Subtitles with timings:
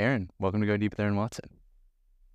[0.00, 1.50] Aaron, welcome to Go Deep with Aaron Watson.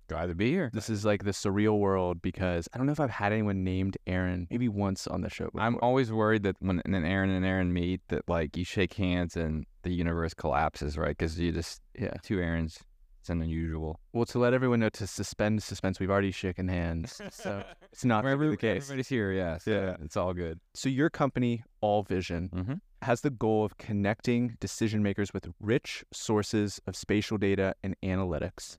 [0.08, 0.70] Glad to be here.
[0.72, 3.96] This is like the surreal world because I don't know if I've had anyone named
[4.06, 5.46] Aaron maybe once on the show.
[5.46, 5.62] Before.
[5.62, 9.36] I'm always worried that when an Aaron and Aaron meet, that like you shake hands
[9.36, 11.08] and the universe collapses, right?
[11.18, 12.78] Because you just yeah, two Aarons.
[13.18, 13.98] It's an unusual.
[14.12, 18.22] Well, to let everyone know to suspend suspense, we've already shaken hands, so it's not
[18.22, 18.84] Wherever the case.
[18.84, 19.64] Everybody's here, yes.
[19.66, 19.96] Yeah.
[20.00, 20.60] it's all good.
[20.74, 22.74] So your company, Allvision, Mm-hmm.
[23.06, 28.78] Has the goal of connecting decision makers with rich sources of spatial data and analytics.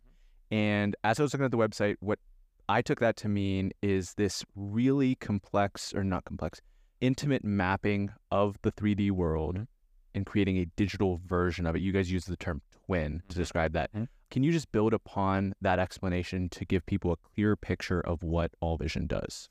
[0.52, 2.20] And as I was looking at the website, what
[2.68, 6.60] I took that to mean is this really complex, or not complex,
[7.00, 9.66] intimate mapping of the 3D world
[10.14, 11.82] and creating a digital version of it.
[11.82, 13.40] You guys use the term twin to Mhm.
[13.40, 13.94] describe that.
[13.94, 14.10] Mhm.
[14.30, 18.52] Can you just build upon that explanation to give people a clear picture of what
[18.62, 19.48] Allvision does?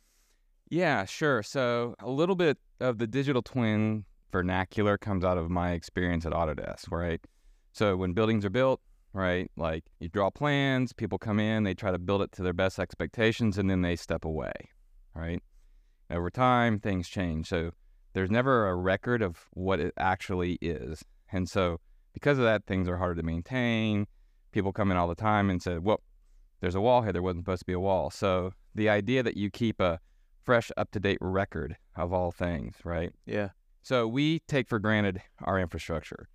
[0.69, 1.43] Yeah, sure.
[1.43, 4.05] So a little bit of the digital twin
[4.37, 7.23] vernacular comes out of my experience at Autodesk, right?
[7.73, 8.83] So when buildings are built,
[9.15, 12.53] right, like you draw plans, people come in, they try to build it to their
[12.53, 14.53] best expectations, and then they step away,
[15.15, 15.43] right?
[16.11, 17.49] Over time, things change.
[17.49, 17.71] So
[18.13, 21.03] there's never a record of what it actually is.
[21.33, 21.81] And so
[22.13, 24.07] because of that, things are harder to maintain.
[24.53, 26.03] People come in all the time and say, well,
[26.61, 27.13] there's a wall here.
[27.13, 28.11] There wasn't supposed to be a wall.
[28.11, 29.99] So the idea that you keep a
[30.45, 33.13] fresh, up to date record of all things, right?
[33.25, 33.49] Yeah.
[33.87, 36.29] So we take for granted our infrastructure,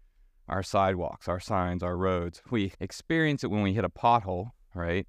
[0.47, 2.41] our sidewalks, our signs, our roads.
[2.49, 5.05] We experience it when we hit a pothole, right?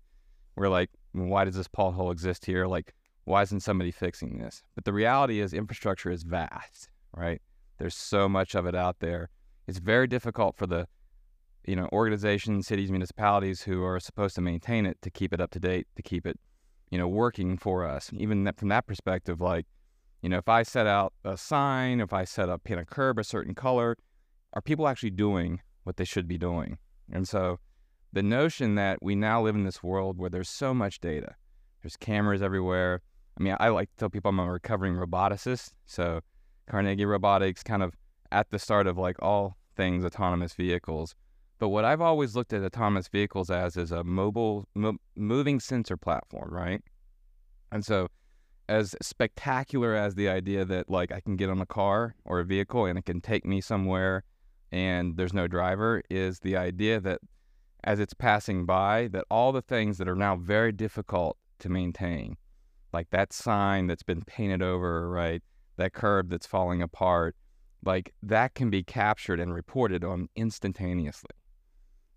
[0.56, 2.66] We're like, why does this pothole exist here?
[2.66, 2.94] Like,
[3.26, 4.64] why isn't somebody fixing this?
[4.74, 7.40] But the reality is, infrastructure is vast, right?
[7.78, 9.30] There's so much of it out there.
[9.68, 10.88] It's very difficult for the,
[11.64, 15.52] you know, organizations, cities, municipalities who are supposed to maintain it to keep it up
[15.52, 16.40] to date, to keep it,
[16.90, 18.10] you know, working for us.
[18.12, 19.66] Even that, from that perspective, like,
[20.22, 23.18] you know, if I set out a sign, if I set up, paint a curb
[23.18, 23.96] a certain color,
[24.52, 26.78] are people actually doing what they should be doing?
[27.12, 27.58] And so
[28.12, 31.34] the notion that we now live in this world where there's so much data,
[31.82, 33.02] there's cameras everywhere.
[33.38, 35.72] I mean, I like to tell people I'm a recovering roboticist.
[35.86, 36.20] So
[36.68, 37.94] Carnegie Robotics kind of
[38.30, 41.16] at the start of like all things autonomous vehicles.
[41.58, 45.96] But what I've always looked at autonomous vehicles as is a mobile, mo- moving sensor
[45.96, 46.80] platform, right?
[47.72, 48.08] And so
[48.68, 52.44] as spectacular as the idea that like I can get on a car or a
[52.44, 54.24] vehicle and it can take me somewhere
[54.70, 57.20] and there's no driver is the idea that
[57.84, 62.36] as it's passing by that all the things that are now very difficult to maintain
[62.92, 65.42] like that sign that's been painted over right
[65.76, 67.34] that curb that's falling apart
[67.84, 71.30] like that can be captured and reported on instantaneously.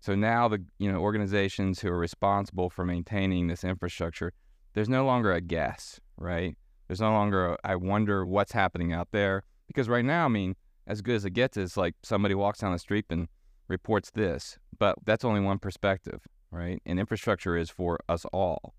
[0.00, 4.32] So now the you know organizations who are responsible for maintaining this infrastructure
[4.74, 6.56] there's no longer a guess right?
[6.88, 10.54] There's no longer a, I wonder what's happening out there because right now, I mean,
[10.86, 13.28] as good as it gets is like somebody walks down the street and
[13.68, 16.80] reports this, but that's only one perspective, right?
[16.86, 18.74] And infrastructure is for us all.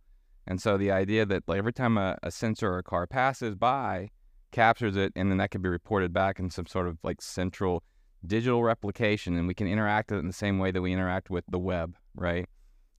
[0.47, 3.56] And so the idea that like every time a, a sensor or a car passes
[3.56, 4.09] by,
[4.52, 7.84] captures it, and then that can be reported back in some sort of like central
[8.26, 11.30] digital replication, and we can interact with it in the same way that we interact
[11.30, 12.47] with the web, right?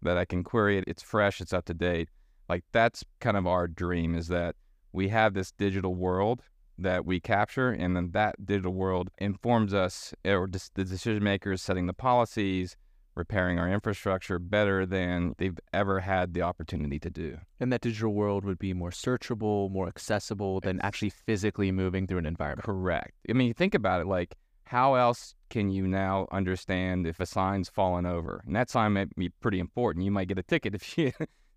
[0.03, 2.10] That I can query it, it's fresh, it's up to date
[2.48, 4.56] like that's kind of our dream is that
[4.92, 6.42] we have this digital world
[6.78, 11.60] that we capture and then that digital world informs us or just the decision makers
[11.60, 12.76] setting the policies
[13.16, 17.36] repairing our infrastructure better than they've ever had the opportunity to do.
[17.59, 22.19] And that digital world would be more searchable, more accessible than actually physically moving through
[22.19, 22.65] an environment.
[22.65, 23.12] correct.
[23.28, 27.69] I mean think about it like how else can you now understand if a sign's
[27.70, 28.42] fallen over?
[28.47, 30.04] And that sign might be pretty important.
[30.04, 31.12] You might get a ticket if you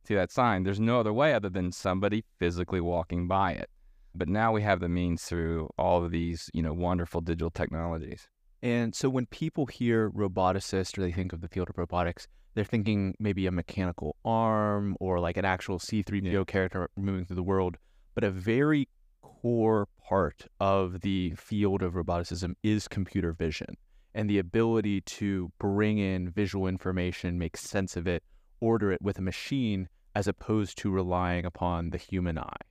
[0.05, 0.63] to that sign.
[0.63, 3.69] There's no other way other than somebody physically walking by it.
[4.13, 8.27] But now we have the means through all of these, you know, wonderful digital technologies.
[8.61, 12.65] And so when people hear roboticist or they think of the field of robotics, they're
[12.65, 16.43] thinking maybe a mechanical arm or like an actual C3PO Yeah.
[16.43, 17.77] character moving through the world.
[18.13, 18.89] But a very
[19.21, 23.77] core part of the field of roboticism is computer vision
[24.13, 28.21] and the ability to bring in visual information, make sense of it,
[28.61, 32.61] order it with a machine as opposed to relying upon the human eye.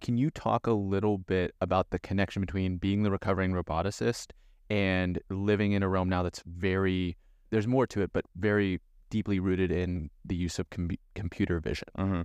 [0.00, 4.32] Can you talk a little bit about the connection between being the recovering roboticist
[4.70, 7.16] and living in a realm now that's very,
[7.50, 8.80] there's more to it, but very
[9.10, 11.88] deeply rooted in the use of com- computer vision?
[11.98, 12.22] Mm-hmm.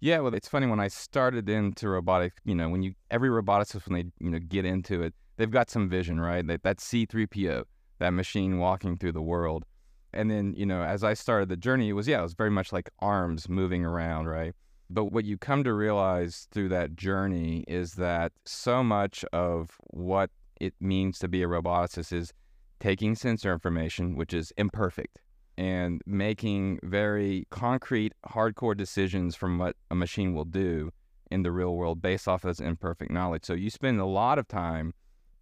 [0.00, 2.34] Yeah, well, it's funny when I started into robotics.
[2.44, 5.70] You know, when you every roboticist when they you know get into it, they've got
[5.70, 6.44] some vision, right?
[6.44, 7.62] That that C three PO,
[8.00, 9.64] that machine walking through the world.
[10.12, 12.50] And then you know, as I started the journey, it was yeah, it was very
[12.50, 14.54] much like arms moving around, right?
[14.90, 20.30] But what you come to realize through that journey is that so much of what
[20.60, 22.32] it means to be a roboticist is
[22.78, 25.20] taking sensor information, which is imperfect,
[25.56, 30.92] and making very concrete, hardcore decisions from what a machine will do
[31.30, 33.44] in the real world based off of its imperfect knowledge.
[33.44, 34.92] So you spend a lot of time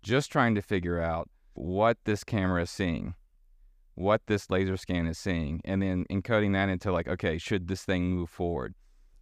[0.02, 3.14] just trying to figure out what this camera is seeing,
[3.94, 7.84] what this laser scan is seeing, and then encoding that into like, okay, should this
[7.84, 8.74] thing move forward?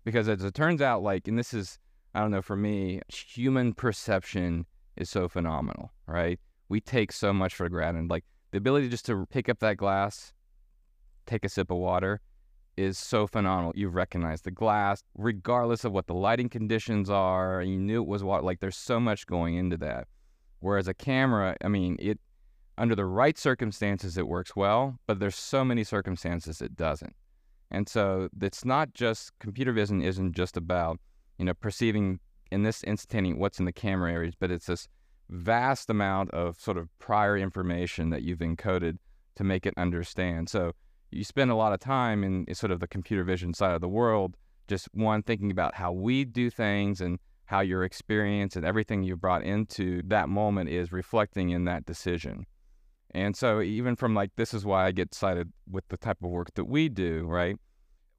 [0.05, 1.79] Because as it turns out, like, and this is,
[2.15, 4.67] I don't know, for me, human perception
[4.97, 6.39] is so phenomenal, right?
[6.69, 8.11] We take so much for granted.
[8.11, 10.33] Like the ability just to pick up that glass,
[11.27, 12.21] take a sip of water
[12.77, 13.73] is so phenomenal.
[13.75, 17.61] You recognize the glass, regardless of what the lighting conditions are.
[17.63, 18.45] You knew it was water.
[18.45, 20.07] Like there's so much going into that.
[20.61, 22.19] Whereas a camera, I mean, it
[22.79, 27.15] under the right circumstances it works well, but there's so many circumstances it doesn't.
[27.71, 30.99] And so it's not just computer vision isn't just about,
[31.39, 32.21] you know, perceiving
[32.51, 34.89] in this instantaneous what's in the camera areas, but it's this
[35.29, 38.97] vast amount of sort of prior information that you've encoded
[39.37, 40.49] to make it understand.
[40.49, 40.73] So
[41.11, 43.89] you spend a lot of time in sort of the computer vision side of the
[43.89, 44.37] world,
[44.67, 49.17] just one thinking about how we do things and how your experience and everything you
[49.17, 52.45] brought into that moment is reflecting in that decision.
[53.13, 56.31] And so even from like this is why I get excited with the type of
[56.31, 57.57] work that we do, right?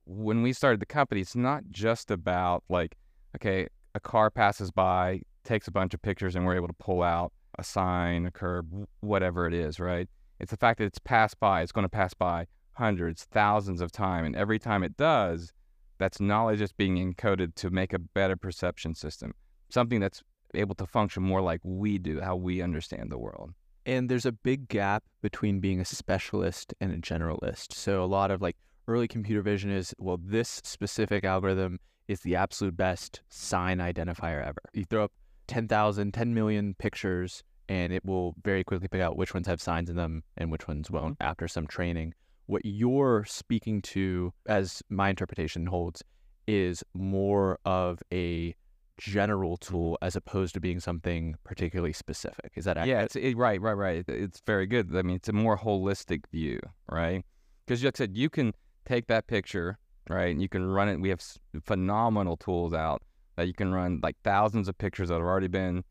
[0.06, 2.96] When we started the company, it's not just about like,
[3.36, 7.04] okay, a car passes by, takes a bunch of pictures, and we're able to pull
[7.04, 10.08] out a sign, a curb, whatever it is, right?
[10.40, 13.92] It's the fact that it's passed by, it's going to pass by hundreds, thousands of
[13.92, 14.28] times.
[14.28, 15.52] And every time it does,
[15.98, 19.34] that's knowledge that's being encoded to make a better perception system,
[19.70, 23.54] something that's able to function more like we do, how we understand the world.
[23.86, 27.74] And there's a big gap between being a specialist and a generalist.
[27.74, 32.36] So a lot of like early computer vision is, well, this specific algorithm is the
[32.36, 34.62] absolute best sign identifier ever.
[34.74, 35.12] You throw up
[35.48, 39.90] 10,000, 10 million pictures, and it will very quickly pick out which ones have signs
[39.90, 41.30] in them and which ones won't mm-hmm.
[41.30, 42.14] after some training
[42.50, 46.04] what you're speaking to, as my interpretation holds,
[46.48, 48.56] is more of a
[49.00, 52.52] general tool as opposed to being something particularly specific.
[52.56, 52.98] Is that accurate?
[52.98, 54.06] Yeah, it's it, right, right, right.
[54.08, 54.96] It's very good.
[54.96, 56.60] I mean, it's a more holistic view,
[56.90, 57.24] right?
[57.66, 58.54] Because like I said, you can
[58.86, 59.78] take that picture,
[60.10, 61.00] right, and you can run it.
[61.00, 61.22] We have
[61.64, 63.04] phenomenal tools out
[63.36, 65.84] that you can run like thousands of pictures that have already been,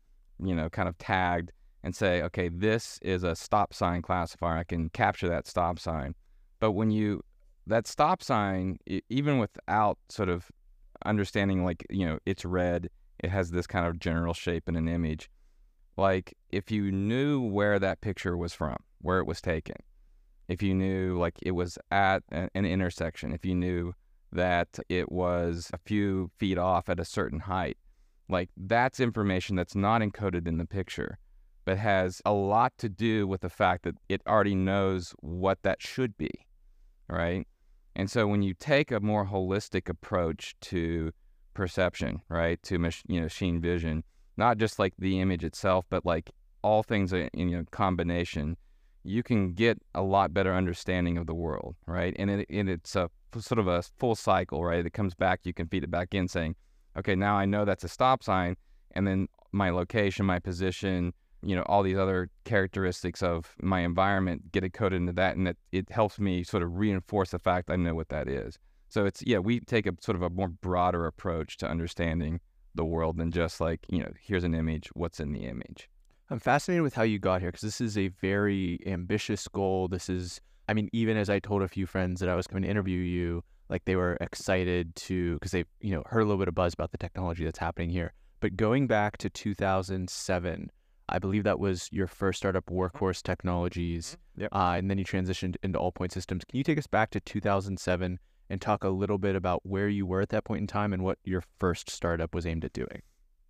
[0.43, 1.51] you know, kind of tagged
[1.83, 4.57] and say, okay, this is a stop sign classifier.
[4.57, 6.13] I can capture that stop sign.
[6.59, 7.23] But when you
[7.67, 8.77] that stop sign,
[9.09, 10.51] even without sort of
[11.05, 14.87] understanding, like you know, it's red, it has this kind of general shape and an
[14.87, 15.29] image.
[15.97, 19.75] Like if you knew where that picture was from, where it was taken,
[20.47, 23.93] if you knew like it was at an intersection, if you knew
[24.31, 27.77] that it was a few feet off at a certain height,
[28.29, 31.17] like that's information that's not encoded in the picture
[31.65, 35.79] but has a lot to do with the fact that it already knows what that
[35.81, 36.31] should be
[37.09, 37.47] right?
[37.95, 41.11] And so when you take a more holistic approach to
[41.59, 44.01] perception, right, to mach- you know machine vision,
[44.37, 48.55] not just like the image itself, but like all things in you know combination,
[49.03, 52.15] you can get a lot better understanding of the world, right?
[52.17, 54.85] And it, and it's a sort of a full cycle, right?
[54.85, 56.55] It comes back, you can feed it back in, saying,
[56.97, 58.55] okay, now I know that's a stop sign,
[58.91, 64.51] and then my location, my position, you know all these other characteristics of my environment
[64.51, 67.77] get encoded into that and it, it helps me sort of reinforce the fact i
[67.77, 68.59] know what that is
[68.89, 72.39] so it's yeah we take a sort of a more broader approach to understanding
[72.75, 75.89] the world than just like you know here's an image what's in the image
[76.29, 80.09] i'm fascinated with how you got here because this is a very ambitious goal this
[80.09, 82.69] is i mean even as i told a few friends that i was coming to
[82.69, 86.47] interview you like they were excited to because they you know heard a little bit
[86.47, 90.71] of buzz about the technology that's happening here but going back to 2007
[91.11, 94.15] I believe that was your first startup, Workhorse Technologies.
[94.33, 94.41] Mm-hmm.
[94.41, 94.49] Yep.
[94.53, 96.45] Uh, and then you transitioned into Allpoint Systems.
[96.45, 98.19] Can you take us back to 2007
[98.49, 101.03] and talk a little bit about where you were at that point in time and
[101.03, 103.01] what your first startup was aimed at doing?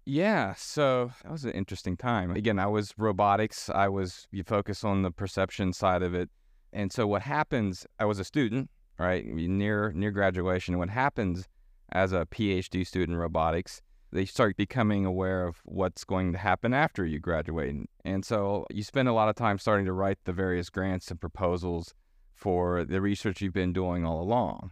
[0.05, 2.31] Yeah, so that was an interesting time.
[2.31, 3.69] Again, I was robotics.
[3.69, 6.29] I was you focus on the perception side of it.
[6.73, 9.25] And so what happens, I was a student, right?
[9.25, 10.77] Near near graduation.
[10.77, 11.47] What happens
[11.91, 16.73] as a PhD student in robotics they start becoming aware of what's going to happen
[16.73, 17.75] after you graduate.
[18.03, 21.19] And so you spend a lot of time starting to write the various grants and
[21.19, 21.93] proposals
[22.33, 24.71] for the research you've been doing all along.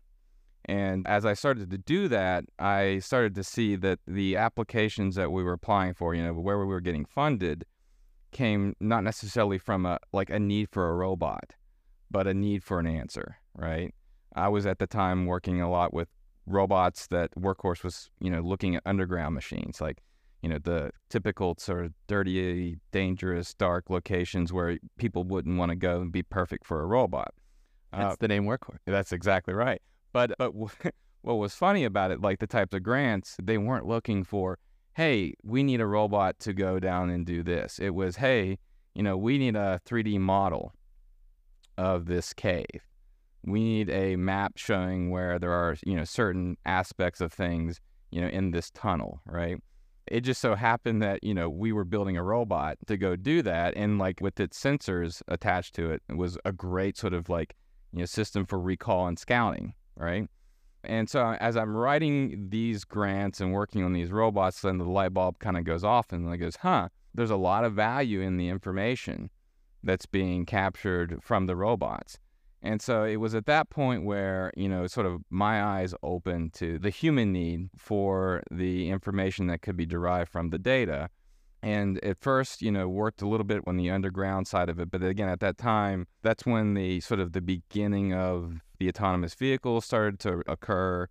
[0.67, 5.31] And as I started to do that, I started to see that the applications that
[5.31, 7.65] we were applying for, you know, where we were getting funded,
[8.31, 11.53] came not necessarily from a like a need for a robot,
[12.11, 13.93] but a need for an answer, right?
[14.35, 16.09] I was at the time working a lot with
[16.45, 20.01] robots that Workhorse was, you know, looking at underground machines, like,
[20.41, 25.75] you know, the typical sort of dirty, dangerous, dark locations where people wouldn't want to
[25.75, 27.33] go and be perfect for a robot.
[27.91, 28.79] That's uh, the name Workhorse.
[28.85, 29.81] That's exactly right.
[30.17, 30.55] But but
[31.21, 34.57] what was funny about it, like the types of grants, they weren't looking for,
[34.95, 37.77] hey, we need a robot to go down and do this.
[37.77, 38.57] It was, hey,
[38.95, 40.73] you know, we need a 3D model
[41.77, 42.81] of this cave.
[43.43, 48.19] We need a map showing where there are, you know, certain aspects of things, you
[48.19, 49.61] know, in this tunnel, right?
[50.07, 53.43] It just so happened that, you know, we were building a robot to go do
[53.43, 53.75] that.
[53.77, 57.55] And like with its sensors attached to it, it was a great sort of like,
[57.91, 60.29] you know, system for recall and scouting, right?
[60.83, 65.13] And so as I'm writing these grants and working on these robots, then the light
[65.13, 68.37] bulb kind of goes off and it goes, huh, there's a lot of value in
[68.37, 69.29] the information
[69.83, 72.17] that's being captured from the robots.
[72.61, 76.53] And so it was at that point where, you know, sort of my eyes opened
[76.53, 81.09] to the human need for the information that could be derived from the data.
[81.61, 84.89] And at first, you know, worked a little bit on the underground side of it.
[84.89, 89.33] But again, at that time, that's when the sort of the beginning of the autonomous
[89.33, 91.07] vehicles started to occur.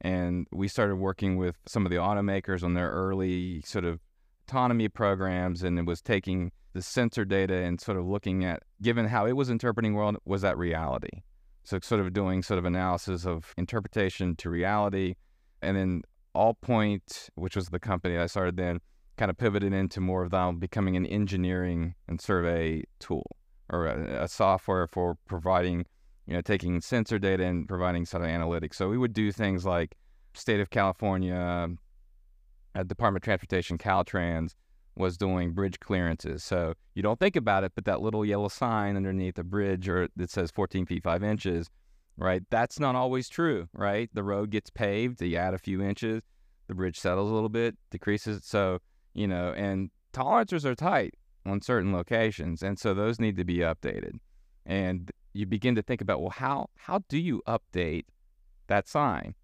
[0.00, 4.00] And we started working with some of the automakers on their early sort of
[4.48, 5.62] autonomy programs.
[5.62, 9.32] And it was taking the sensor data and sort of looking at, given how it
[9.32, 11.22] was interpreting world, was that reality?
[11.64, 15.14] So sort of doing sort of analysis of interpretation to reality.
[15.62, 16.02] And then
[16.34, 18.80] Allpoint, which was the company I started then,
[19.16, 23.36] kind of pivoted into more of that becoming an engineering and survey tool
[23.68, 25.84] or a, a software for providing,
[26.30, 28.76] you know, taking sensor data and providing sort of analytics.
[28.76, 29.96] So we would do things like
[30.32, 31.68] state of California,
[32.76, 34.54] uh, Department of Transportation, Caltrans,
[34.94, 36.44] was doing bridge clearances.
[36.44, 40.08] So you don't think about it, but that little yellow sign underneath the bridge or
[40.14, 41.68] that says 14 feet 5 inches,
[42.16, 42.44] right?
[42.48, 44.08] That's not always true, right?
[44.14, 46.22] The road gets paved, you add a few inches,
[46.68, 48.44] the bridge settles a little bit, decreases.
[48.44, 48.78] So,
[49.14, 52.62] you know, and tolerances are tight on certain locations.
[52.62, 54.20] And so those need to be updated.
[54.64, 58.04] And you begin to think about, well, how, how do you update
[58.66, 59.34] that sign?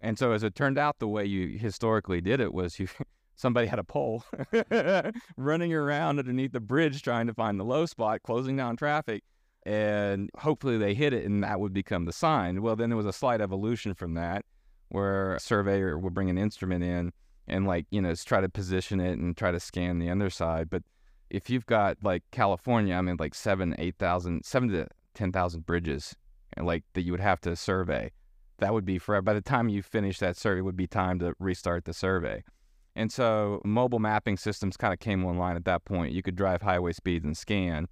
[0.00, 2.88] And so as it turned out, the way you historically did it was you
[3.36, 4.24] somebody had a pole
[5.36, 9.24] running around underneath the bridge trying to find the low spot, closing down traffic.
[9.66, 12.60] And hopefully they hit it and that would become the sign.
[12.60, 14.44] Well, then there was a slight evolution from that
[14.90, 17.12] where a surveyor would bring an instrument in
[17.46, 20.68] and, like, you know, try to position it and try to scan the underside.
[20.68, 20.82] But
[21.30, 26.14] if you've got like California, I mean, like seven, 8,000, seven to 10,000 bridges,
[26.56, 28.12] eh, like that you would have to survey,
[28.58, 29.22] that would be forever.
[29.22, 32.42] By the time you finish that survey, it would be time to restart the survey.
[32.96, 36.12] And so mobile mapping systems kind of came online at that point.
[36.12, 37.88] You could drive highway speeds and scan.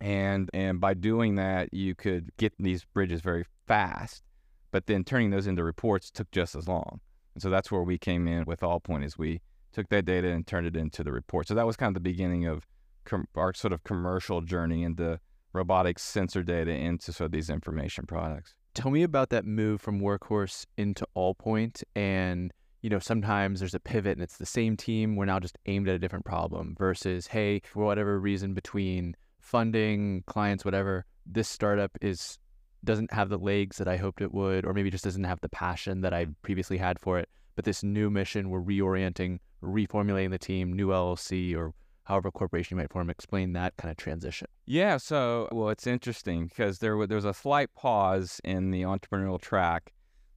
[0.00, 4.22] And and by doing that, you could get these bridges very fast.
[4.70, 7.00] But then turning those into reports took just as long.
[7.34, 9.40] And so that's where we came in with Allpoint is we
[9.72, 11.48] took that data and turned it into the report.
[11.48, 12.66] So that was kind of the beginning of
[13.04, 15.20] com- our sort of commercial journey into
[15.52, 18.54] robotics sensor data into sort of these information products.
[18.74, 22.52] Tell me about that move from Workhorse into Allpoint and
[22.82, 25.16] you know, sometimes there's a pivot and it's the same team.
[25.16, 30.22] We're now just aimed at a different problem versus, hey, for whatever reason between funding,
[30.26, 32.38] clients, whatever, this startup is
[32.84, 35.48] doesn't have the legs that I hoped it would, or maybe just doesn't have the
[35.48, 36.34] passion that I mm.
[36.42, 37.28] previously had for it.
[37.56, 41.74] But this new mission, we're reorienting, reformulating the team, new LLC or
[42.08, 43.10] however corporation you might form.
[43.10, 44.48] Explain that kind of transition.
[44.64, 44.96] Yeah.
[44.96, 49.92] So, well, it's interesting because there there was a slight pause in the entrepreneurial track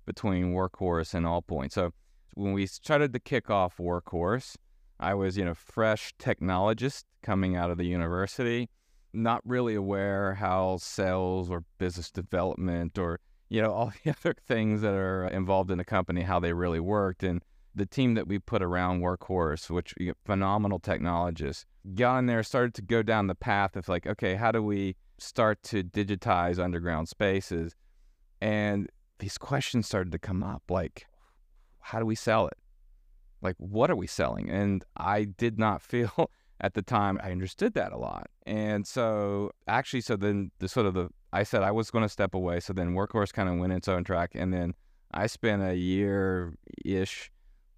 [0.05, 1.71] between Workhorse and Allpoint.
[1.71, 1.91] So
[2.33, 4.57] when we started to kick off Workhorse,
[4.99, 8.69] I was, you know, fresh technologist coming out of the university,
[9.13, 14.81] not really aware how sales or business development or, you know, all the other things
[14.81, 17.23] that are involved in a company, how they really worked.
[17.23, 17.41] And
[17.73, 22.43] the team that we put around Workhorse, which you know, phenomenal technologists, got in there,
[22.43, 26.59] started to go down the path of like, okay, how do we start to digitize
[26.59, 27.75] underground spaces?
[28.41, 31.05] And these questions started to come up like,
[31.79, 32.57] how do we sell it?
[33.41, 34.49] Like, what are we selling?
[34.49, 38.29] And I did not feel at the time I understood that a lot.
[38.45, 42.09] And so actually, so then the sort of the, I said I was going to
[42.09, 42.59] step away.
[42.59, 44.31] So then Workhorse kind of went its own track.
[44.35, 44.73] And then
[45.11, 46.53] I spent a year
[46.85, 47.31] ish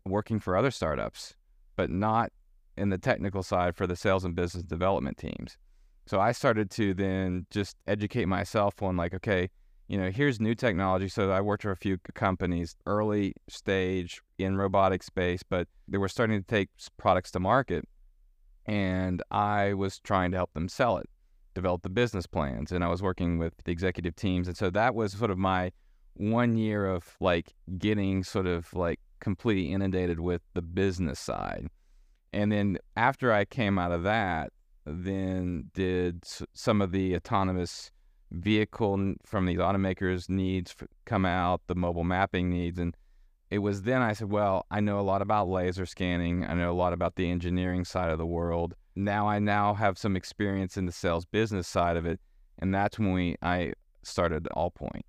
[0.05, 1.35] working for other startups,
[1.75, 2.31] but not
[2.77, 5.57] in the technical side for the sales and business development teams.
[6.05, 9.49] So I started to then just educate myself on like, okay,
[9.87, 11.07] you know, here's new technology.
[11.07, 16.09] So I worked for a few companies early stage in robotic space, but they were
[16.09, 17.87] starting to take products to market.
[18.65, 21.09] And I was trying to help them sell it,
[21.53, 22.71] develop the business plans.
[22.71, 24.47] And I was working with the executive teams.
[24.47, 25.71] And so that was sort of my
[26.15, 31.67] one year of like getting sort of like completely inundated with the business side.
[32.33, 34.51] And then after I came out of that,
[34.85, 37.89] then did some of the autonomous
[38.31, 40.75] vehicle from these automakers needs
[41.05, 42.97] come out, the mobile mapping needs, and
[43.49, 46.43] it was then I said, well, I know a lot about laser scanning.
[46.43, 48.73] I know a lot about the engineering side of the world.
[48.95, 52.19] Now I now have some experience in the sales business side of it,
[52.59, 55.03] and that's when we I started Allpoint.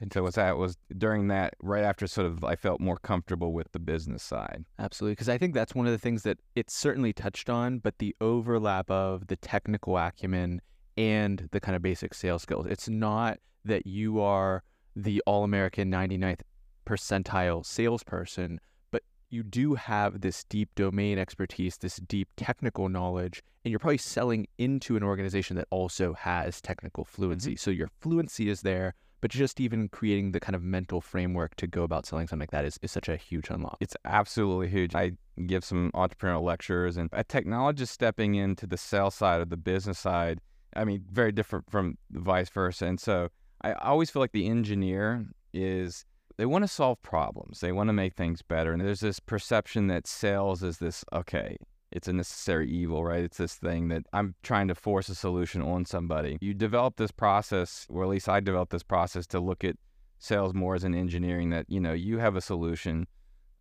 [0.00, 3.52] And so was that was during that right after sort of I felt more comfortable
[3.52, 4.64] with the business side.
[4.78, 7.98] Absolutely, because I think that's one of the things that it's certainly touched on, but
[7.98, 10.62] the overlap of the technical acumen
[10.96, 12.66] and the kind of basic sales skills.
[12.66, 14.62] It's not that you are
[14.96, 16.40] the all American 99th
[16.86, 23.70] percentile salesperson, but you do have this deep domain expertise, this deep technical knowledge, and
[23.70, 27.14] you're probably selling into an organization that also has technical mm-hmm.
[27.14, 27.56] fluency.
[27.56, 31.66] So your fluency is there, but just even creating the kind of mental framework to
[31.66, 33.76] go about selling something like that is, is such a huge unlock.
[33.80, 34.94] It's absolutely huge.
[34.94, 35.12] I
[35.46, 39.98] give some entrepreneurial lectures, and a technologist stepping into the sales side of the business
[39.98, 40.40] side,
[40.74, 42.86] I mean, very different from vice versa.
[42.86, 43.28] And so
[43.62, 46.04] I always feel like the engineer is
[46.36, 48.72] they want to solve problems, they want to make things better.
[48.72, 51.56] And there's this perception that sales is this, okay,
[51.92, 53.24] it's a necessary evil, right?
[53.24, 56.38] It's this thing that I'm trying to force a solution on somebody.
[56.40, 59.76] You develop this process, or at least I developed this process to look at
[60.18, 63.06] sales more as an engineering that, you know, you have a solution.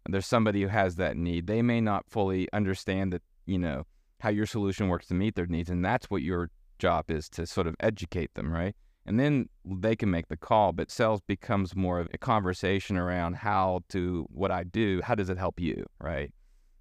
[0.08, 1.48] There's somebody who has that need.
[1.48, 3.86] They may not fully understand that, you know,
[4.20, 5.70] how your solution works to meet their needs.
[5.70, 8.76] And that's what your job is to sort of educate them, right?
[9.06, 10.72] And then they can make the call.
[10.74, 15.30] But sales becomes more of a conversation around how to, what I do, how does
[15.30, 16.32] it help you, right?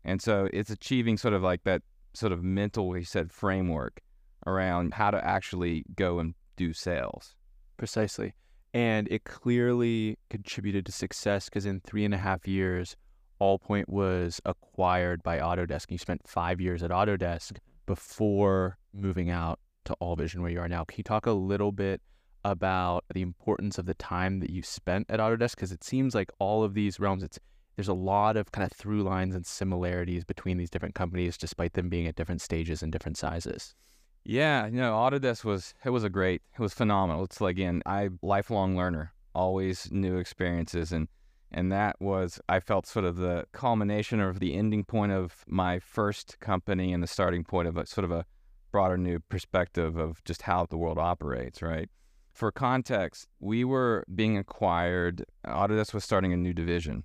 [0.08, 1.82] And so it's achieving sort of like that
[2.14, 4.00] sort of mental, we said, framework
[4.46, 7.34] around how to actually go and do sales.
[7.76, 8.32] Precisely.
[8.72, 12.96] And it clearly contributed to success because in three and a half years,
[13.38, 15.90] Allpoint was acquired by Autodesk.
[15.90, 20.84] You spent five years at Autodesk before moving out to Allvision, where you are now.
[20.84, 22.00] Can you talk a little bit
[22.46, 25.56] about the importance of the time that you spent at Autodesk?
[25.56, 27.38] Because it seems like all of these realms, it's
[27.78, 31.74] there's a lot of kind of through lines and similarities between these different companies, despite
[31.74, 33.76] them being at different stages and different sizes.
[34.24, 37.22] Yeah, you know, Autodesk was it was a great, it was phenomenal.
[37.22, 41.06] It's like again, I lifelong learner, always new experiences, and
[41.52, 45.78] and that was I felt sort of the culmination of the ending point of my
[45.78, 48.26] first company and the starting point of a sort of a
[48.72, 51.62] broader new perspective of just how the world operates.
[51.62, 51.88] Right.
[52.32, 55.24] For context, we were being acquired.
[55.46, 57.04] Autodesk was starting a new division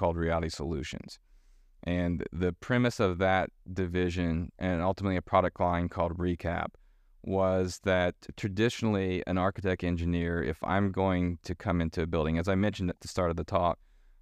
[0.00, 1.18] called Reality Solutions.
[1.84, 6.68] And the premise of that division and ultimately a product line called Recap
[7.22, 12.48] was that traditionally an architect engineer, if I'm going to come into a building, as
[12.48, 13.78] I mentioned at the start of the talk,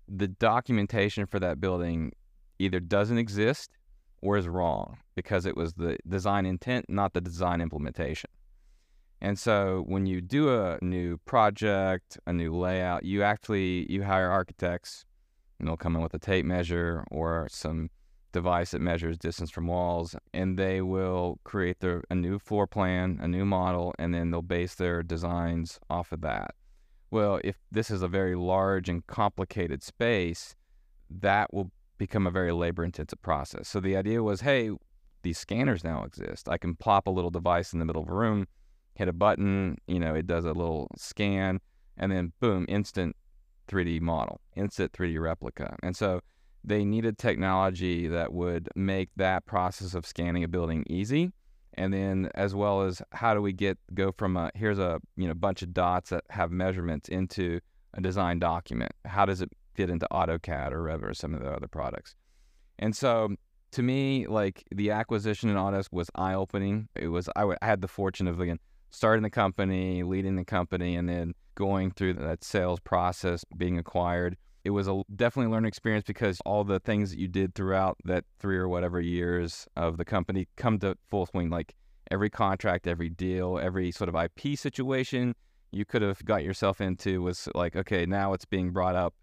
[0.08, 2.12] the documentation for that building
[2.58, 3.70] either doesn't exist
[4.20, 8.30] or is wrong because it was the design intent, not the design implementation.
[9.20, 14.28] And so when you do a new project, a new layout, you actually you hire
[14.28, 15.04] architects
[15.58, 17.90] and they'll come in with a tape measure or some
[18.32, 23.18] device that measures distance from walls, and they will create their a new floor plan,
[23.22, 26.54] a new model, and then they'll base their designs off of that.
[27.10, 30.54] Well, if this is a very large and complicated space,
[31.10, 33.66] that will become a very labor intensive process.
[33.66, 34.70] So the idea was, hey,
[35.22, 36.48] these scanners now exist.
[36.48, 38.46] I can plop a little device in the middle of a room,
[38.94, 41.60] hit a button, you know, it does a little scan,
[41.96, 43.16] and then boom, instant
[43.68, 45.76] 3D model, instant 3D replica.
[45.82, 46.20] And so
[46.64, 51.30] they needed technology that would make that process of scanning a building easy.
[51.74, 55.28] And then as well as how do we get go from a here's a you
[55.28, 57.60] know bunch of dots that have measurements into
[57.94, 58.90] a design document.
[59.04, 62.16] How does it fit into AutoCAD or Revit or some of the other products?
[62.80, 63.36] And so
[63.72, 66.88] to me, like the acquisition in Autodesk was eye opening.
[66.96, 68.58] It was I, w- I had the fortune of again
[68.90, 74.36] starting the company, leading the company, and then going through that sales process, being acquired.
[74.64, 77.98] It was a definitely a learning experience because all the things that you did throughout
[78.04, 81.50] that three or whatever years of the company come to full swing.
[81.50, 81.74] Like
[82.12, 85.34] every contract, every deal, every sort of IP situation
[85.72, 89.14] you could have got yourself into was like, okay, now it's being brought up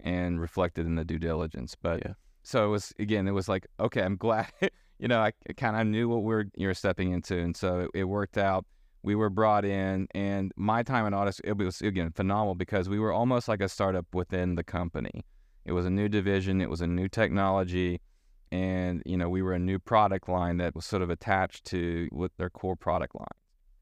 [0.00, 1.76] and reflected in the due diligence.
[1.80, 2.14] But Yeah.
[2.42, 4.48] so it was again, it was like, okay, I'm glad,
[4.98, 8.04] you know, I kind of knew what we're you're stepping into, and so it, it
[8.04, 8.66] worked out.
[9.02, 12.98] We were brought in, and my time at Autodesk it was again phenomenal because we
[12.98, 15.24] were almost like a startup within the company.
[15.64, 18.00] It was a new division, it was a new technology,
[18.50, 22.08] and you know we were a new product line that was sort of attached to
[22.12, 23.26] with their core product line.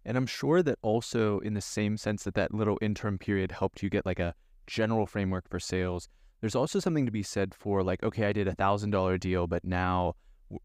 [0.05, 3.83] And I'm sure that also, in the same sense that that little interim period helped
[3.83, 4.35] you get like a
[4.67, 6.09] general framework for sales,
[6.41, 9.47] there's also something to be said for like, okay, I did a thousand dollar deal,
[9.47, 10.15] but now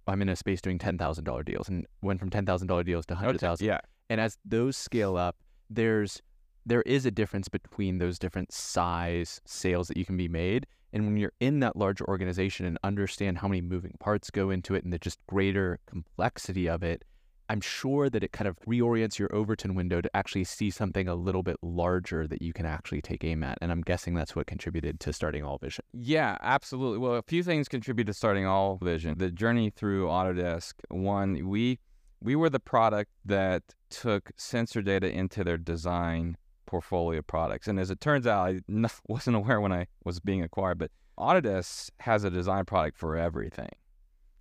[0.08, 2.84] I'm in a space doing ten thousand dollar deals, and went from ten thousand dollar
[2.84, 3.66] deals to hundred thousand.
[3.66, 5.38] Yeah, And as those scale up,
[5.70, 6.22] there's
[6.66, 10.68] there is a difference between those different size sales that you can be made.
[10.92, 14.76] And when you're in that larger organization and understand how many moving parts go into
[14.76, 17.04] it and the just greater complexity of it,
[17.52, 21.16] I'm sure that it kind of reorients your Overton window to actually see something a
[21.16, 23.58] little bit larger that you can actually take aim at.
[23.60, 25.80] And I'm guessing that's what contributed to starting Allvision.
[25.94, 27.00] Yeah, absolutely.
[27.00, 29.18] Well, a few things contribute to starting Allvision.
[29.18, 30.74] The journey through Autodesk.
[30.90, 31.80] One, we
[32.22, 37.68] we were the product that took sensor data into their design portfolio products.
[37.68, 38.60] And as it turns out, I
[39.08, 43.72] wasn't aware when I was being acquired, but Autodesk has a design product for everything.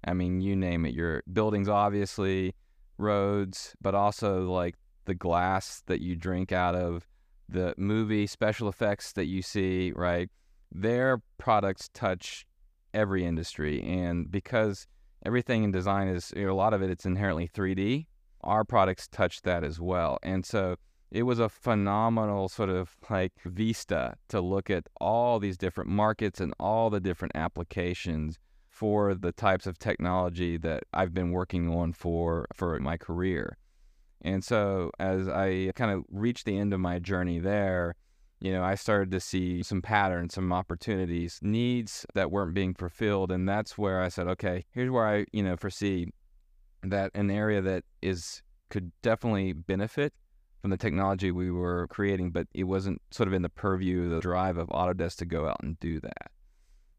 [0.04, 0.94] I mean, you name it.
[0.94, 2.54] Your buildings, obviously,
[2.98, 7.06] roads, but also like the glass that you drink out of,
[7.48, 10.28] the movie special effects that you see, right?
[10.70, 12.46] Their products touch
[12.92, 13.82] every industry.
[13.82, 14.86] And because
[15.24, 18.06] everything in design is, you know, a lot of it, it's inherently 3D,
[18.42, 20.18] our products touch that as well.
[20.22, 20.76] And so
[21.10, 26.40] it was a phenomenal sort of like vista to look at all these different markets
[26.40, 31.92] and all the different applications for the types of technology that I've been working on
[31.92, 33.56] for for my career.
[34.22, 37.94] And so as I kind of reached the end of my journey there,
[38.40, 43.32] you know, I started to see some patterns, some opportunities, needs that weren't being fulfilled.
[43.32, 46.12] And that's where I said, okay, here's where I, you know, foresee
[46.82, 50.12] that an area that is could definitely benefit
[50.60, 54.20] from the technology we were creating, but it wasn't sort of in the purview, the
[54.20, 56.30] drive of Autodesk to go out and do that.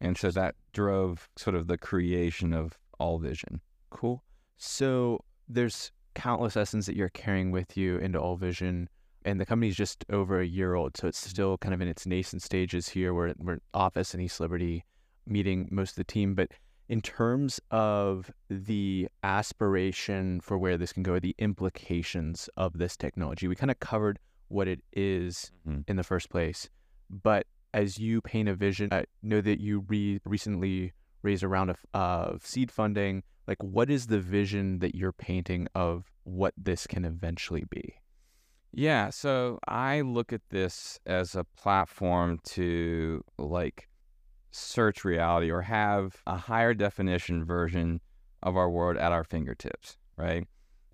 [0.02, 3.60] And so that drove sort of the creation of Allvision.
[3.90, 4.24] Cool.
[4.58, 8.88] So there's countless lessons that you're carrying with you into Allvision.
[9.26, 10.96] And the company's just over a year old.
[10.98, 13.14] So it's still kind of in its nascent stages here.
[13.14, 14.86] We're, we're office in East Liberty
[15.26, 16.36] meeting most of the team.
[16.36, 16.52] But
[16.88, 23.48] in terms of the aspiration for where this can go, the implications of this technology,
[23.48, 25.84] we kind of covered what it is Mhm.
[25.88, 26.70] in the first place.
[27.10, 31.70] But as you paint a vision, I know that you re- recently raised a round
[31.70, 33.24] of, of seed funding.
[33.48, 37.96] Like, what is the vision that you're painting of what this can eventually be?
[38.72, 43.90] Yeah, so I look at this as a platform to like
[44.52, 48.02] search reality or have a higher definition version
[48.44, 50.48] of our world at our fingertips, right?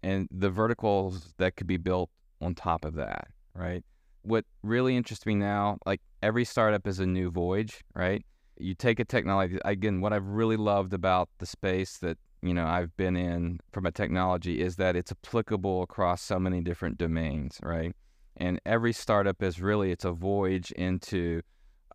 [0.04, 2.10] And the verticals that could be built
[2.42, 3.84] on top of that, right?
[4.22, 8.26] What really interests me now, like every startup is a new voyage, right?
[8.58, 12.66] You take a technology, again, what I've really loved about the space that you know
[12.66, 17.60] I've been in from a technology is that it's applicable across so many different domains,
[17.64, 17.96] right?
[18.38, 21.42] And every startup is really it's a voyage into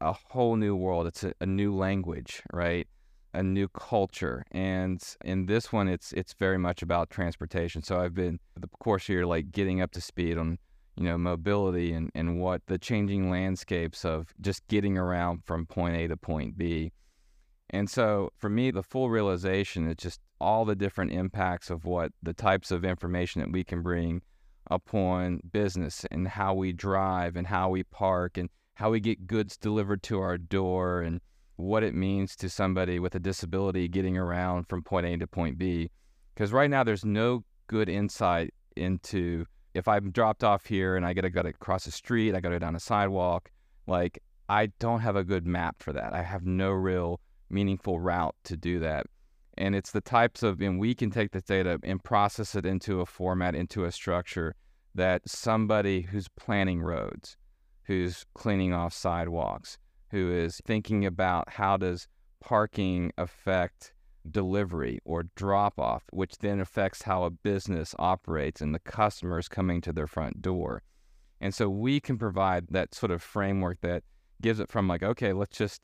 [0.01, 1.07] a whole new world.
[1.07, 2.89] It's a, a new language, right?
[3.35, 4.45] A new culture.
[4.51, 7.83] And in this one it's it's very much about transportation.
[7.83, 10.59] So I've been the course here like getting up to speed on
[10.97, 15.97] you know mobility and, and what the changing landscapes of just getting around from point
[15.97, 16.93] A to point B.
[17.71, 22.13] And so for me, the full realization is just all the different impacts of what
[22.23, 24.23] the types of information that we can bring
[24.71, 29.57] upon business and how we drive and how we park and how we get goods
[29.57, 31.21] delivered to our door and
[31.57, 35.59] what it means to somebody with a disability getting around from point A to point
[35.59, 35.91] B.
[36.35, 41.13] Because right now, there's no good insight into if I'm dropped off here and I
[41.13, 43.51] gotta go to cross the street, I gotta go down a sidewalk,
[43.87, 46.13] like I don't have a good map for that.
[46.13, 49.07] I have no real meaningful route to do that.
[49.59, 53.01] And it's the types of, and we can take this data and process it into
[53.01, 54.55] a format, into a structure
[54.95, 57.37] that somebody who's planning roads,
[57.85, 59.79] who's cleaning off sidewalks,
[60.11, 62.09] who is thinking about how does
[62.41, 63.93] parking affect
[64.31, 69.81] delivery or drop off, which then affects how a business operates and the customers coming
[69.81, 70.83] to their front door.
[71.41, 74.05] And so we can provide that sort of framework that
[74.43, 75.83] gives it from like, okay, let's just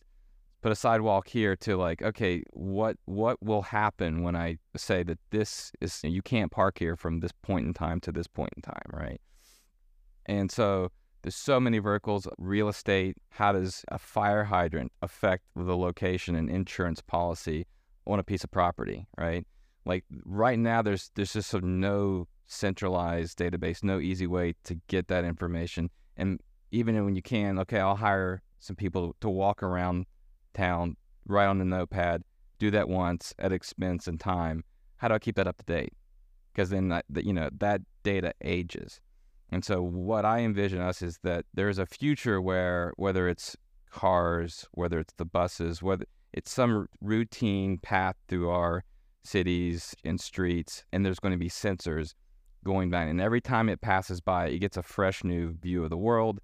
[0.63, 5.19] put a sidewalk here to like, okay, what what will happen when I say that
[5.31, 8.63] this is you can't park here from this point in time to this point in
[8.63, 9.21] time, right?
[10.27, 10.91] And so
[11.23, 16.51] there's so many verticals, real estate, how does a fire hydrant affect the location and
[16.51, 17.67] insurance policy
[18.07, 19.47] on a piece of property, right?
[19.85, 25.25] Like right now there's there's just no centralized database, no easy way to get that
[25.25, 25.91] information.
[26.17, 26.41] And
[26.71, 30.07] even when you can, okay, I'll hire some people to walk around
[30.57, 32.23] town, write on the notepad,
[32.59, 34.65] do that once at expense and time.
[34.97, 35.93] How do I keep that up to date?
[36.53, 39.01] Because then that you know that data ages.
[39.51, 43.57] And so what I envision us is that there's a future where whether it's
[43.91, 48.85] cars, whether it's the buses, whether it's some routine path through our
[49.23, 52.15] cities and streets, and there's going to be sensors
[52.65, 53.03] going by.
[53.03, 56.41] And every time it passes by, it gets a fresh new view of the world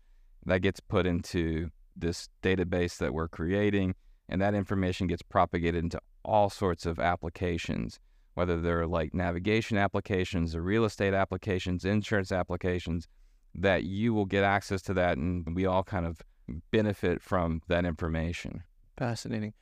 [0.47, 3.95] that gets put into this database that we're creating.
[4.29, 7.99] And that information gets propagated into all sorts of applications,
[8.35, 13.09] whether they're like navigation applications or real estate applications, insurance applications,
[13.55, 15.19] that you will get access to that.
[15.19, 16.23] And we all kind of
[16.71, 18.63] benefit from that information.
[18.97, 19.53] Fascinating.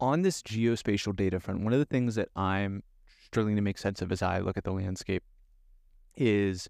[0.00, 2.82] On this geospatial data front, one of the things that I'm
[3.24, 5.22] struggling to make sense of as I look at the landscape
[6.16, 6.68] is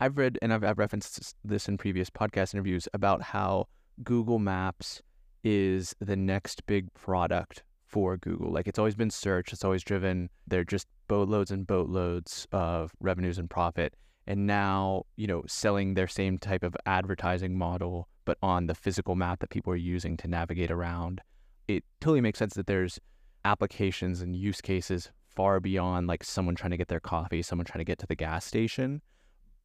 [0.00, 3.68] I've read and I've, I've referenced this in previous podcast interviews about how
[4.02, 5.02] Google Maps
[5.42, 8.50] is the next big product for Google.
[8.50, 13.38] Like it's always been search, it's always driven, they're just boatloads and boatloads of revenues
[13.38, 13.94] and profit.
[14.26, 19.14] And now, you know, selling their same type of advertising model, but on the physical
[19.14, 21.20] map that people are using to navigate around.
[21.68, 22.98] It totally makes sense that there's
[23.44, 27.80] applications and use cases far beyond like someone trying to get their coffee, someone trying
[27.80, 29.02] to get to the gas station.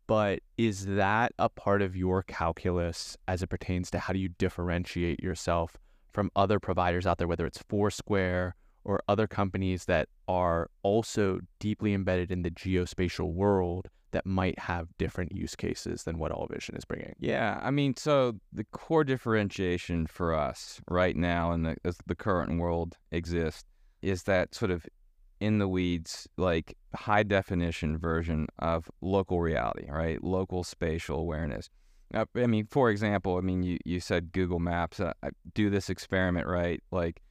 [0.10, 4.30] But is that a part of your calculus as it pertains to how do you
[4.30, 5.78] differentiate yourself
[6.12, 11.94] from other providers out there, whether it's Foursquare or other companies that are also deeply
[11.94, 16.86] embedded in the geospatial world that might have different use cases than what Allvision is
[16.86, 17.14] bringing?
[17.20, 22.16] Yeah, I mean, so the core differentiation for us right now in the as the
[22.16, 23.66] current world exists
[24.02, 24.88] is that sort of
[25.40, 30.24] in the weeds, like high definition version of local reality, right?
[30.24, 31.70] Local spatial awareness.
[32.14, 35.00] Uh, I mean, for example, I mean, you, you said Google Maps.
[35.00, 35.14] Uh,
[35.54, 36.82] do this experiment, right?
[36.92, 37.22] Like,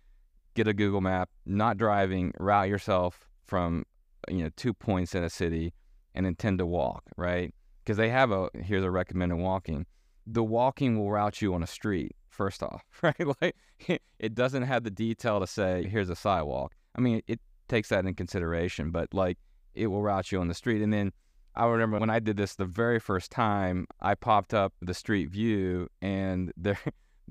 [0.55, 3.85] get a Google Map, not driving, route yourself from,
[4.29, 5.75] you know, two points in a city
[6.15, 7.53] and intend to walk, right?
[7.85, 9.87] Because they have a, here's a recommended walking.
[10.27, 13.21] The walking will route you on a street, first off, right?
[13.41, 13.57] Like,
[14.19, 16.75] it doesn't have the detail to say, here's a sidewalk.
[16.97, 19.39] I mean, it takes that in consideration, but like
[19.75, 20.83] it will route you on the street.
[20.83, 21.13] And then
[21.55, 25.31] I remember when I did this the very first time, I popped up the street
[25.31, 26.79] view and there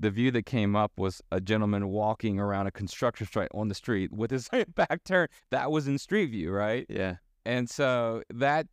[0.00, 3.74] the view that came up was a gentleman walking around a construction site on the
[3.74, 5.28] street with his back turned.
[5.50, 6.86] That was in street view, right?
[6.88, 7.16] Yeah.
[7.44, 8.66] And so that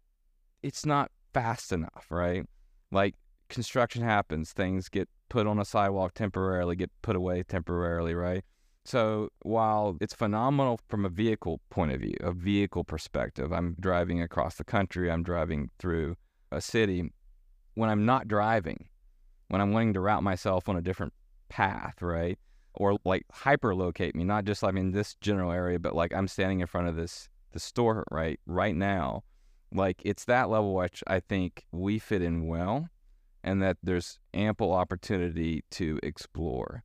[0.62, 2.45] it's not fast enough, right?
[2.91, 3.15] Like
[3.49, 8.43] construction happens, things get put on a sidewalk temporarily, get put away temporarily, right?
[8.86, 14.21] So while it's phenomenal from a vehicle point of view, a vehicle perspective, I'm driving
[14.21, 16.15] across the country, I'm driving through
[16.52, 17.12] a city.
[17.74, 18.88] When I'm not driving,
[19.48, 21.13] when I'm wanting to route myself on a different
[21.50, 22.38] path, right?
[22.76, 26.60] Or like hyperlocate me, not just like in this general area, but like I'm standing
[26.60, 29.24] in front of this the store right right now.
[29.74, 32.89] Like it's that level which I think we fit in well
[33.43, 36.84] and that there's ample opportunity to explore.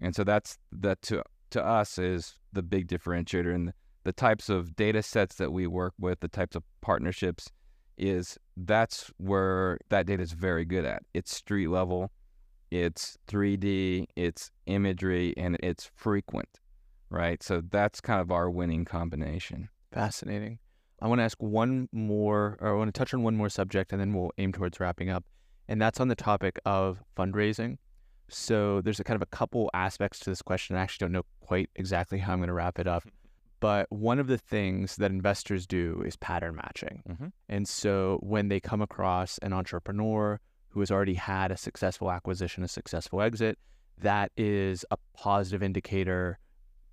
[0.00, 3.72] And so that's that to to us is the big differentiator and
[4.04, 7.50] the types of data sets that we work with, the types of partnerships
[7.96, 11.02] is that's where that data is very good at.
[11.14, 12.10] It's street level,
[12.70, 16.48] it's 3D, it's imagery, and it's frequent,
[17.10, 17.42] right?
[17.42, 19.68] So that's kind of our winning combination.
[19.92, 20.58] Fascinating.
[21.00, 23.92] I want to ask one more, or I want to touch on one more subject,
[23.92, 25.24] and then we'll aim towards wrapping up.
[25.68, 27.78] And that's on the topic of fundraising.
[28.28, 30.76] So there's a kind of a couple aspects to this question.
[30.76, 33.04] I actually don't know quite exactly how I'm going to wrap it up.
[33.60, 37.02] But one of the things that investors do is pattern matching.
[37.08, 37.26] Mm-hmm.
[37.48, 42.64] And so when they come across an entrepreneur who has already had a successful acquisition,
[42.64, 43.58] a successful exit,
[43.98, 46.38] that is a positive indicator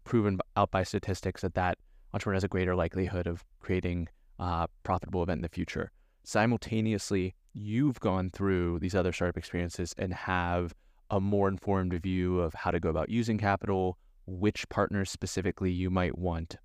[0.03, 1.77] proven out by statistics that that
[2.13, 4.07] entrepreneur has a greater likelihood of creating
[4.37, 5.91] a profitable event in the future.
[6.23, 10.75] Simultaneously, you've gone through these other startup experiences and have
[11.09, 13.97] a more informed view of how to go about using capital,
[14.29, 16.57] which partners specifically you might want.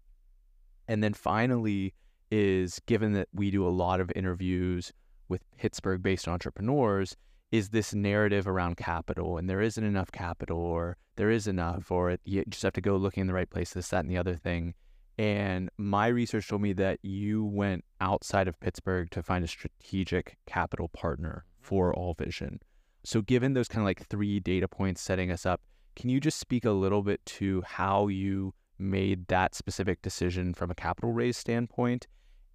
[0.89, 1.95] And then finally,
[2.31, 4.93] is given that we do a lot of interviews
[5.29, 7.17] with Pittsburgh based entrepreneurs,
[7.53, 12.17] is this narrative around capital and there isn't enough capital or there is enough or
[12.25, 14.35] you just have to go looking in the right place, this, that, and the other
[14.35, 14.75] thing.
[15.17, 20.37] And my research told me that you went outside of Pittsburgh to find a strategic
[20.47, 22.59] capital partner for Allvision.
[23.05, 25.61] So, given those kind of like three data points setting us up,
[25.97, 30.71] can you just speak a little bit to how you made that specific decision from
[30.71, 32.07] a capital raise standpoint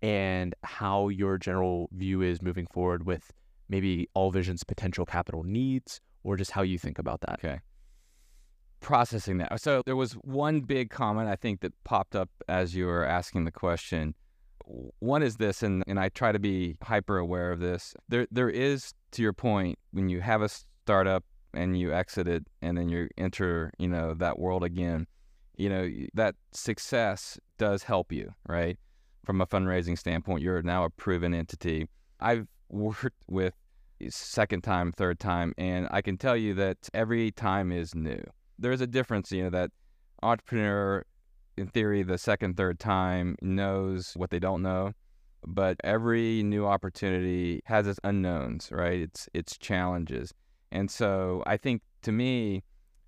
[0.01, 3.31] and how your general view is moving forward with
[3.69, 7.39] maybe Allvision's potential capital needs or just how you think about that?
[7.43, 7.59] Okay.
[8.81, 9.59] Processing that.
[9.59, 13.43] So, there was one big comment I think that popped up as you were asking
[13.43, 14.15] the question
[14.99, 17.95] one is this, and, and I try to be hyper aware of this.
[18.07, 21.23] There there is, to your point, when you have a startup
[21.53, 25.07] and you exit it and then you enter, you know, that world again,
[25.57, 28.77] you know, that success does help you, right?
[29.25, 31.87] From a fundraising standpoint, you're now a proven entity.
[32.19, 33.53] I've worked with
[34.09, 38.23] second time, third time, and I can tell you that every time is new.
[38.57, 39.71] There's a difference, you know, that
[40.23, 41.03] entrepreneur,
[41.57, 44.93] in theory, the second, third time knows what they don't know,
[45.45, 48.99] but every new opportunity has its unknowns, right?
[48.99, 50.33] It's its challenges,
[50.71, 52.63] and so I think to me,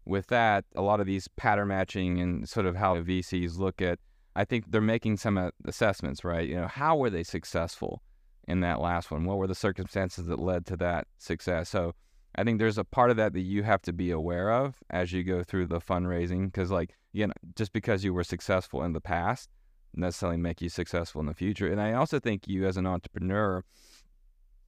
[0.05, 3.99] with that, a lot of these pattern matching and sort of how VCs look at,
[4.35, 6.47] I think they're making some uh, assessments, right?
[6.47, 8.01] You know, how were they successful?
[8.47, 9.25] in that last one?
[9.25, 11.69] What were the circumstances that led to that success?
[11.69, 11.93] So
[12.35, 15.11] I think there's a part of that that you have to be aware of as
[15.11, 19.01] you go through the fundraising because, like, again, just because you were successful in the
[19.01, 19.49] past
[19.93, 21.69] necessarily make you successful in the future.
[21.69, 23.63] And I also think you as an entrepreneur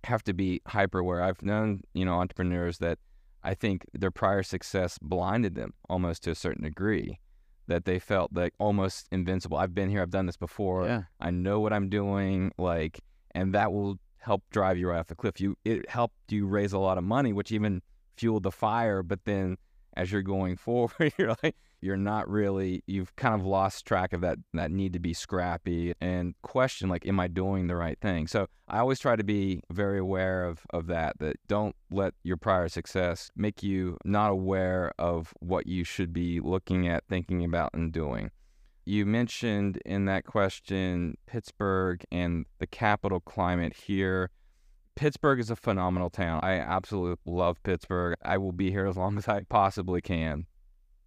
[0.04, 1.22] have to be hyper aware.
[1.22, 3.00] I've known, you know, entrepreneurs that
[3.44, 7.20] I think their prior success blinded them almost to a certain degree
[7.68, 9.58] that they felt like almost invincible.
[9.58, 10.86] I've been here, I've done this before.
[10.86, 11.04] Yeah.
[11.20, 12.52] I know what I'm doing.
[12.58, 13.00] Like,
[13.32, 15.40] and that will help drive you right off the cliff.
[15.40, 17.82] You it helped you raise a lot of money, which even
[18.16, 19.04] fueled the fire.
[19.04, 19.58] But then
[19.96, 24.22] as you're going forward, you're like you're not really you've kind of lost track of
[24.22, 28.26] that that need to be scrappy and question like am i doing the right thing
[28.26, 32.38] so i always try to be very aware of of that that don't let your
[32.38, 37.70] prior success make you not aware of what you should be looking at thinking about
[37.74, 38.32] and doing
[38.86, 44.30] you mentioned in that question Pittsburgh and the capital climate here.
[44.96, 46.42] Pittsburgh is a phenomenal town.
[46.44, 48.16] I absolutely love Pittsburgh.
[48.24, 50.46] I will be here as long as I possibly can.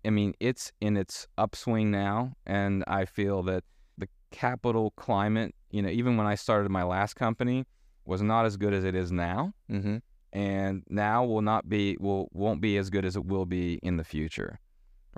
[0.06, 3.64] I mean, it's in its upswing now, and I feel that
[3.98, 7.66] the capital climate, you know, even when I started my last company,
[8.04, 9.96] was not as good as it is now, mm-hmm.
[10.32, 13.96] and now will not be will won't be as good as it will be in
[13.96, 14.60] the future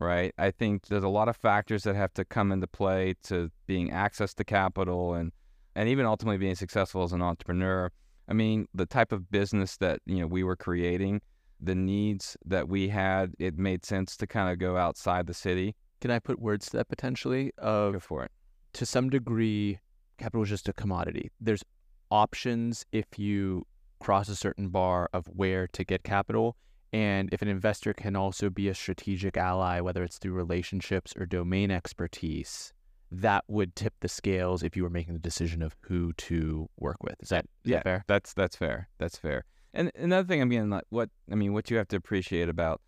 [0.00, 0.32] right?
[0.38, 3.90] I think there's a lot of factors that have to come into play to being
[3.90, 5.32] access to capital and
[5.74, 7.90] and even ultimately being successful as an entrepreneur.
[8.28, 11.20] I mean, the type of business that you know we were creating,
[11.60, 15.74] the needs that we had, it made sense to kind of go outside the city.
[16.00, 17.52] Can I put words to that potentially?
[17.58, 18.30] Of go for it.
[18.74, 19.78] To some degree,
[20.18, 21.30] capital is just a commodity.
[21.40, 21.64] There's
[22.10, 23.66] options if you
[24.00, 26.56] cross a certain bar of where to get capital
[26.92, 31.26] and if an investor can also be a strategic ally, whether it's through relationships or
[31.26, 32.72] domain expertise,
[33.10, 37.02] that would tip the scales if you were making the decision of who to work
[37.02, 37.16] with.
[37.20, 38.04] Is that, is yeah, that fair?
[38.06, 38.88] That's that's fair.
[38.98, 39.44] That's fair.
[39.74, 42.80] And another thing, I mean, like what I mean, what you have to appreciate about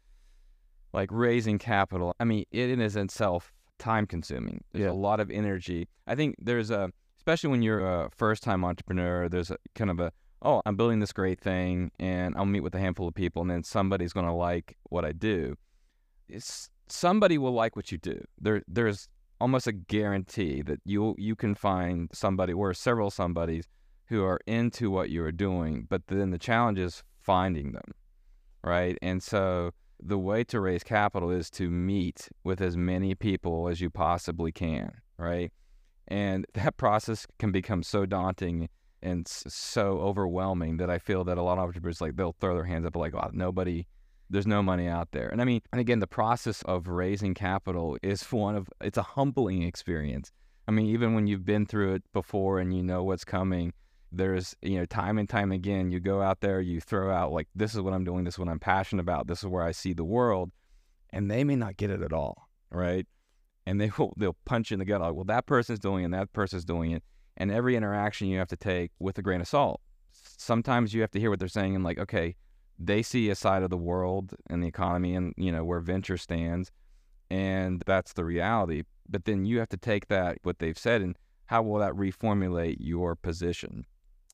[0.92, 2.14] like raising capital.
[2.18, 4.64] I mean, it is itself time consuming.
[4.72, 4.90] There's Yeah.
[4.90, 5.88] a lot of energy.
[6.06, 9.28] I think there's a, especially when you're a first time entrepreneur.
[9.28, 10.12] There's a kind of a
[10.42, 13.50] oh, I'm building this great thing and I'll meet with a handful of people and
[13.50, 15.54] then somebody's going to like what I do.
[16.30, 18.24] It's, somebody will like what you do.
[18.40, 19.06] There, there's
[19.38, 23.66] almost a guarantee that you you can find somebody or several somebodies
[24.10, 25.86] who are into what you are doing.
[25.88, 27.92] But then the challenge is finding them,
[28.62, 28.98] right?
[29.00, 29.70] And so
[30.02, 34.50] the way to raise capital is to meet with as many people as you possibly
[34.50, 35.52] can, right?
[36.08, 38.68] And that process can become so daunting
[39.00, 42.64] and so overwhelming that I feel that a lot of entrepreneurs like they'll throw their
[42.64, 43.86] hands up like, oh, nobody,
[44.28, 45.28] there's no money out there.
[45.28, 49.02] And I mean, and again, the process of raising capital is one of it's a
[49.02, 50.32] humbling experience.
[50.66, 53.72] I mean, even when you've been through it before and you know what's coming,
[54.12, 57.48] there's you know time and time again you go out there, you throw out like
[57.54, 59.72] this is what I'm doing, this is what I'm passionate about, this is where I
[59.72, 60.50] see the world,
[61.10, 63.06] and they may not get it at all, right?
[63.66, 65.00] And they will they'll punch you in the gut.
[65.00, 67.02] Like, well, that person's doing it, and that person's doing it
[67.40, 69.80] and every interaction you have to take with a grain of salt.
[70.12, 72.36] Sometimes you have to hear what they're saying and like, okay,
[72.78, 76.18] they see a side of the world and the economy and you know where venture
[76.18, 76.70] stands,
[77.30, 78.82] and that's the reality.
[79.08, 82.76] But then you have to take that what they've said and how will that reformulate
[82.78, 83.86] your position?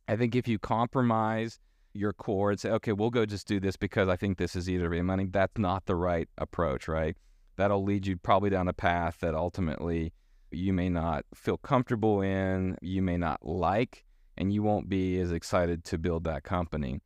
[0.08, 1.58] I think if you compromise
[1.92, 4.68] your core and say, okay, we'll go just do this because I think this is
[4.68, 7.16] either money, that's not the right approach, right?
[7.56, 10.12] That'll lead you probably down a path that ultimately
[10.50, 14.04] you may not feel comfortable in, you may not like,
[14.36, 17.00] and you won't be as excited to build that company.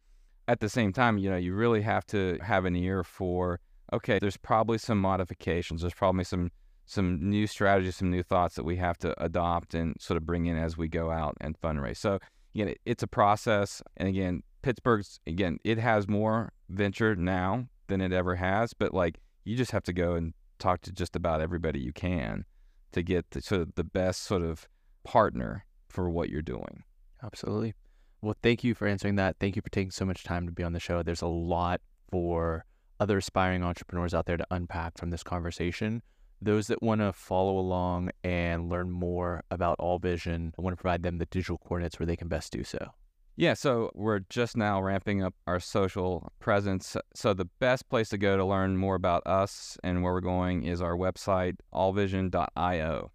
[0.49, 3.61] At the same time, you know, you really have to have an ear for
[3.93, 6.51] okay, there's probably some modifications, there's probably some
[6.87, 10.47] some new strategies, some new thoughts that we have to adopt and sort of bring
[10.47, 11.99] in as we go out and fundraise.
[11.99, 12.18] So
[12.55, 18.01] again, it, it's a process, and again, Pittsburgh's again, it has more venture now than
[18.01, 21.40] it ever has, but like you just have to go and talk to just about
[21.40, 22.44] everybody you can
[22.92, 24.68] to get the, sort of the best sort of
[25.05, 26.84] partner for what you're doing.
[27.22, 27.74] Absolutely.
[28.22, 29.36] Well, thank you for answering that.
[29.40, 31.03] Thank you for taking so much time to be on the show.
[31.03, 31.80] There's a lot
[32.11, 32.64] for
[32.98, 36.03] other aspiring entrepreneurs out there to unpack from this conversation.
[36.43, 41.03] Those that want to follow along and learn more about Allvision, I want to provide
[41.03, 42.93] them the digital coordinates where they can best do so.
[43.36, 46.97] Yeah, so we're just now ramping up our social presence.
[47.14, 50.64] So the best place to go to learn more about us and where we're going
[50.64, 53.12] is our website, allvision.io.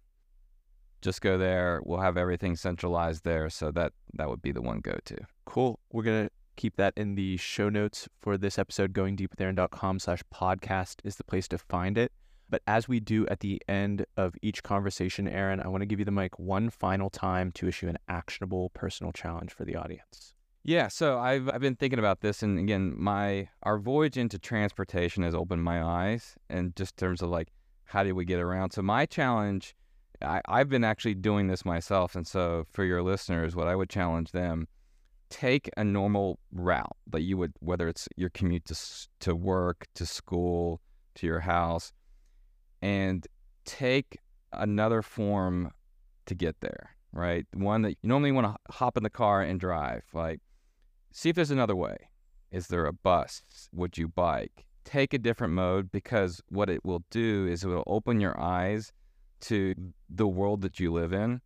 [1.00, 1.80] Just go there.
[1.84, 3.48] We'll have everything centralized there.
[3.50, 5.16] So that that would be the one go to.
[5.44, 5.78] Cool.
[5.92, 8.92] We're gonna keep that in the show notes for this episode.
[8.94, 12.10] Goingdeepwithaaron.com slash podcast is the place to find it.
[12.48, 15.98] But as we do at the end of each conversation, Aaron, I want to give
[15.98, 20.34] you the mic one final time to issue an actionable personal challenge for the audience.
[20.62, 25.22] Yeah, so I've I've been thinking about this, and again, my our voyage into transportation
[25.22, 27.52] has opened my eyes, and just terms of like
[27.84, 28.72] how do we get around.
[28.72, 29.76] So my challenge,
[30.22, 33.88] I, I've been actually doing this myself, and so for your listeners, what I would
[33.88, 34.66] challenge them,
[35.30, 38.76] take a normal route that you would, whether it's your commute to
[39.20, 40.80] to work, to school,
[41.14, 41.92] to your house
[42.82, 43.26] and
[43.64, 44.18] take
[44.52, 45.70] another form
[46.26, 47.46] to get there, right?
[47.54, 50.04] One that you normally want to hop in the car and drive.
[50.12, 50.40] Like,
[51.12, 51.96] see if there's another way.
[52.50, 53.42] Is there a bus?
[53.72, 54.66] Would you bike?
[54.84, 58.92] Take a different mode because what it will do is it will open your eyes
[59.40, 59.74] to
[60.08, 61.40] the world that you live in.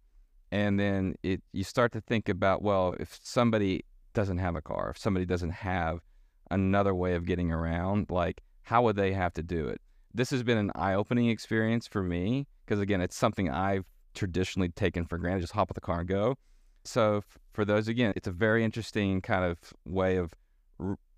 [0.53, 4.91] And then it you start to think about, well, if somebody doesn't have a car,
[4.91, 6.01] if somebody doesn't have
[6.51, 9.81] another way of getting around, like how would they have to do it?
[10.15, 15.05] This has been an eye-opening experience for me because again, it's something I've traditionally taken
[15.07, 15.41] for granted.
[15.43, 16.37] Just hop in the car and go.
[16.85, 20.35] So for those again, it's a very interesting kind of way of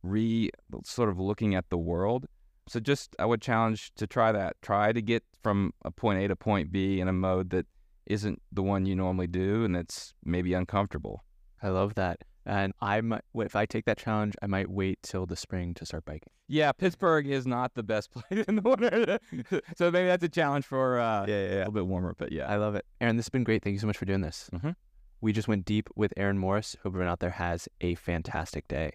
[0.02, 0.50] re
[0.84, 2.26] sort of looking at the world.
[2.68, 4.56] So just I would challenge to try that.
[4.62, 7.66] Try to get from a point A to point B in a mode that
[8.06, 11.24] isn't the one you normally do and that's maybe uncomfortable.
[11.62, 12.22] I love that.
[12.44, 15.86] And I might, if I take that challenge, I might wait till the spring to
[15.86, 16.32] start biking.
[16.48, 19.18] Yeah, Pittsburgh is not the best place in the winter,
[19.76, 22.14] so maybe that's a challenge for uh, yeah, yeah, yeah, a little bit warmer.
[22.18, 23.16] But yeah, I love it, Aaron.
[23.16, 23.62] This has been great.
[23.62, 24.50] Thank you so much for doing this.
[24.52, 24.70] Mm-hmm.
[25.20, 26.76] We just went deep with Aaron Morris.
[26.82, 28.92] Hope everyone out there has a fantastic day.